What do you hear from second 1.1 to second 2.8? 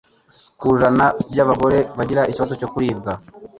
by'abagore bagira ikibazo cyo